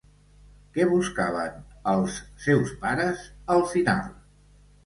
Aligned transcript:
Què 0.77 0.85
buscaven 0.93 1.59
els 1.93 2.17
seus 2.47 2.75
pares 2.87 3.23
al 3.57 3.65
final? 3.75 4.13